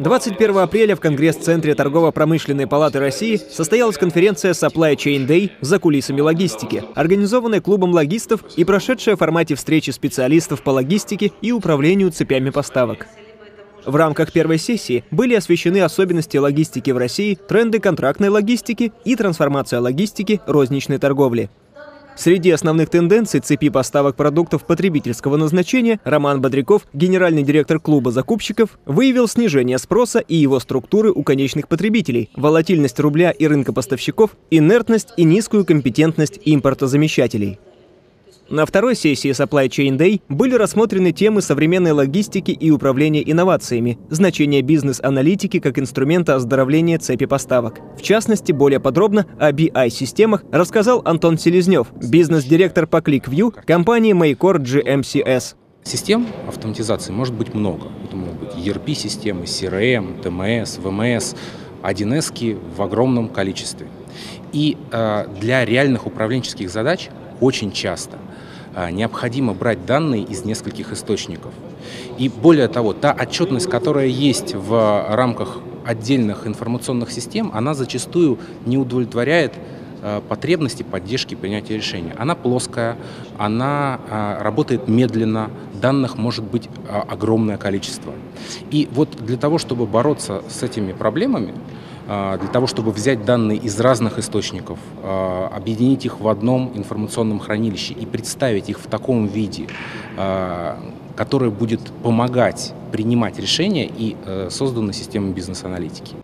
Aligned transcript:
21 0.00 0.58
апреля 0.58 0.96
в 0.96 1.00
Конгресс-центре 1.00 1.74
Торгово-промышленной 1.74 2.66
палаты 2.66 2.98
России 2.98 3.36
состоялась 3.36 3.96
конференция 3.96 4.52
Supply 4.54 4.96
Chain 4.96 5.26
Day 5.26 5.50
за 5.60 5.78
кулисами 5.78 6.20
логистики, 6.20 6.82
организованная 6.94 7.60
клубом 7.60 7.92
логистов 7.92 8.40
и 8.56 8.64
прошедшая 8.64 9.16
в 9.16 9.18
формате 9.18 9.54
встречи 9.54 9.90
специалистов 9.90 10.62
по 10.62 10.70
логистике 10.70 11.32
и 11.42 11.52
управлению 11.52 12.10
цепями 12.10 12.50
поставок. 12.50 13.06
В 13.86 13.96
рамках 13.96 14.32
первой 14.32 14.58
сессии 14.58 15.04
были 15.10 15.34
освещены 15.34 15.80
особенности 15.80 16.36
логистики 16.36 16.90
в 16.90 16.98
России, 16.98 17.38
тренды 17.48 17.78
контрактной 17.78 18.28
логистики 18.28 18.92
и 19.04 19.16
трансформация 19.16 19.80
логистики 19.80 20.40
розничной 20.46 20.98
торговли. 20.98 21.50
Среди 22.16 22.50
основных 22.50 22.90
тенденций 22.90 23.40
цепи 23.40 23.70
поставок 23.70 24.14
продуктов 24.14 24.66
потребительского 24.66 25.38
назначения 25.38 26.00
Роман 26.04 26.42
Бодряков, 26.42 26.82
генеральный 26.92 27.42
директор 27.42 27.80
клуба 27.80 28.10
закупщиков, 28.10 28.78
выявил 28.84 29.26
снижение 29.26 29.78
спроса 29.78 30.18
и 30.18 30.36
его 30.36 30.60
структуры 30.60 31.12
у 31.12 31.22
конечных 31.22 31.66
потребителей, 31.66 32.28
волатильность 32.36 33.00
рубля 33.00 33.30
и 33.30 33.46
рынка 33.46 33.72
поставщиков, 33.72 34.32
инертность 34.50 35.14
и 35.16 35.24
низкую 35.24 35.64
компетентность 35.64 36.38
импортозамещателей. 36.44 37.58
На 38.50 38.66
второй 38.66 38.96
сессии 38.96 39.30
Supply 39.30 39.68
Chain 39.68 39.96
Day 39.96 40.22
были 40.28 40.56
рассмотрены 40.56 41.12
темы 41.12 41.40
современной 41.40 41.92
логистики 41.92 42.50
и 42.50 42.72
управления 42.72 43.22
инновациями, 43.22 43.96
значение 44.10 44.60
бизнес-аналитики 44.62 45.60
как 45.60 45.78
инструмента 45.78 46.34
оздоровления 46.34 46.98
цепи 46.98 47.26
поставок. 47.26 47.78
В 47.96 48.02
частности, 48.02 48.50
более 48.50 48.80
подробно 48.80 49.24
о 49.38 49.52
BI-системах 49.52 50.42
рассказал 50.50 51.00
Антон 51.04 51.38
Селезнев, 51.38 51.92
бизнес-директор 52.02 52.88
по 52.88 52.96
ClickView 52.96 53.54
компании 53.64 54.14
Maycore 54.14 54.58
GMCS. 54.58 55.54
Систем 55.84 56.26
автоматизации 56.48 57.12
может 57.12 57.34
быть 57.34 57.54
много. 57.54 57.86
Это 58.04 58.16
могут 58.16 58.34
быть 58.40 58.66
ERP-системы, 58.66 59.44
CRM, 59.44 60.20
TMS, 60.24 60.82
VMS, 60.82 61.36
1С 61.84 62.58
в 62.76 62.82
огромном 62.82 63.28
количестве. 63.28 63.86
И 64.52 64.76
э, 64.90 65.26
для 65.40 65.64
реальных 65.64 66.08
управленческих 66.08 66.68
задач 66.68 67.10
очень 67.40 67.72
часто 67.72 68.18
а, 68.74 68.90
необходимо 68.90 69.52
брать 69.52 69.84
данные 69.84 70.22
из 70.22 70.44
нескольких 70.44 70.92
источников. 70.92 71.52
И 72.18 72.28
более 72.28 72.68
того, 72.68 72.92
та 72.92 73.12
отчетность, 73.12 73.68
которая 73.68 74.06
есть 74.06 74.54
в 74.54 75.06
рамках 75.10 75.58
отдельных 75.84 76.46
информационных 76.46 77.10
систем, 77.10 77.50
она 77.52 77.74
зачастую 77.74 78.38
не 78.66 78.78
удовлетворяет 78.78 79.54
а, 80.02 80.20
потребности 80.20 80.82
поддержки 80.82 81.34
принятия 81.34 81.76
решения. 81.76 82.14
Она 82.16 82.34
плоская, 82.34 82.96
она 83.38 84.00
а, 84.08 84.42
работает 84.42 84.86
медленно, 84.86 85.50
данных 85.80 86.16
может 86.16 86.44
быть 86.44 86.68
огромное 87.08 87.56
количество. 87.56 88.12
И 88.70 88.88
вот 88.92 89.16
для 89.16 89.36
того, 89.36 89.58
чтобы 89.58 89.86
бороться 89.86 90.42
с 90.48 90.62
этими 90.62 90.92
проблемами, 90.92 91.54
для 92.10 92.48
того, 92.48 92.66
чтобы 92.66 92.90
взять 92.90 93.24
данные 93.24 93.56
из 93.56 93.78
разных 93.78 94.18
источников, 94.18 94.80
а, 95.04 95.48
объединить 95.54 96.04
их 96.04 96.18
в 96.18 96.26
одном 96.26 96.72
информационном 96.74 97.38
хранилище 97.38 97.94
и 97.94 98.04
представить 98.04 98.68
их 98.68 98.80
в 98.80 98.88
таком 98.88 99.28
виде, 99.28 99.68
а, 100.16 100.76
который 101.14 101.50
будет 101.50 101.80
помогать 102.02 102.72
принимать 102.90 103.38
решения 103.38 103.86
и 103.86 104.16
э, 104.24 104.48
создана 104.50 104.92
система 104.92 105.32
бизнес-аналитики. 105.32 106.16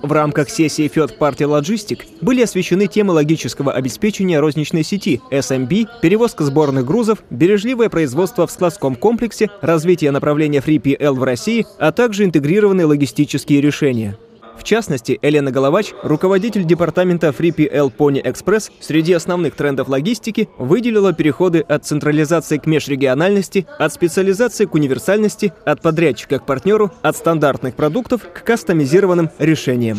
В 0.00 0.12
рамках 0.12 0.48
сессии 0.48 0.88
Third 0.88 1.18
Party 1.18 1.38
Logistic 1.38 2.02
были 2.20 2.42
освещены 2.42 2.86
темы 2.86 3.12
логического 3.14 3.72
обеспечения 3.72 4.38
розничной 4.38 4.84
сети, 4.84 5.20
SMB, 5.30 5.88
перевозка 6.00 6.44
сборных 6.44 6.86
грузов, 6.86 7.24
бережливое 7.30 7.88
производство 7.88 8.46
в 8.46 8.52
складском 8.52 8.94
комплексе, 8.94 9.50
развитие 9.60 10.12
направления 10.12 10.60
3PL 10.60 11.14
в 11.14 11.22
России, 11.24 11.66
а 11.78 11.90
также 11.90 12.24
интегрированные 12.24 12.86
логистические 12.86 13.60
решения. 13.60 14.16
В 14.58 14.64
частности, 14.64 15.18
Елена 15.22 15.52
Головач, 15.52 15.94
руководитель 16.02 16.64
департамента 16.64 17.28
3PL 17.28 17.92
Pony 17.96 18.22
Express, 18.22 18.70
среди 18.80 19.12
основных 19.12 19.54
трендов 19.54 19.88
логистики 19.88 20.48
выделила 20.58 21.12
переходы 21.12 21.60
от 21.60 21.86
централизации 21.86 22.58
к 22.58 22.66
межрегиональности, 22.66 23.66
от 23.78 23.92
специализации 23.92 24.64
к 24.66 24.74
универсальности, 24.74 25.52
от 25.64 25.80
подрядчика 25.80 26.40
к 26.40 26.46
партнеру, 26.46 26.90
от 27.02 27.16
стандартных 27.16 27.74
продуктов 27.74 28.22
к 28.22 28.42
кастомизированным 28.42 29.30
решениям. 29.38 29.98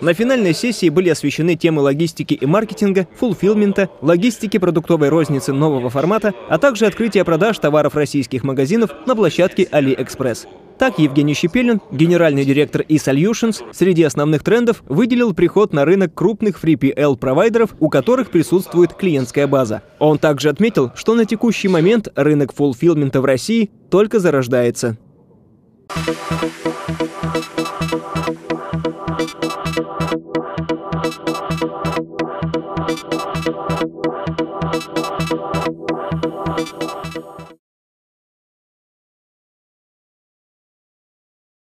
На 0.00 0.14
финальной 0.14 0.54
сессии 0.54 0.88
были 0.88 1.08
освещены 1.08 1.56
темы 1.56 1.82
логистики 1.82 2.34
и 2.34 2.46
маркетинга, 2.46 3.08
фулфилмента, 3.18 3.88
логистики 4.00 4.58
продуктовой 4.58 5.08
розницы 5.08 5.52
нового 5.52 5.90
формата, 5.90 6.34
а 6.48 6.58
также 6.58 6.86
открытия 6.86 7.24
продаж 7.24 7.58
товаров 7.58 7.96
российских 7.96 8.44
магазинов 8.44 8.90
на 9.06 9.16
площадке 9.16 9.64
AliExpress. 9.64 10.46
Так 10.78 10.98
Евгений 10.98 11.32
Щепелин, 11.32 11.80
генеральный 11.90 12.44
директор 12.44 12.82
eSolutions, 12.82 13.62
среди 13.72 14.02
основных 14.02 14.42
трендов 14.42 14.82
выделил 14.88 15.32
приход 15.32 15.72
на 15.72 15.86
рынок 15.86 16.12
крупных 16.14 16.62
3PL-провайдеров, 16.62 17.70
у 17.80 17.88
которых 17.88 18.30
присутствует 18.30 18.92
клиентская 18.92 19.46
база. 19.46 19.82
Он 19.98 20.18
также 20.18 20.50
отметил, 20.50 20.92
что 20.94 21.14
на 21.14 21.24
текущий 21.24 21.68
момент 21.68 22.08
рынок 22.14 22.52
фулфилмента 22.54 23.22
в 23.22 23.24
России 23.24 23.70
только 23.90 24.20
зарождается. 24.20 24.98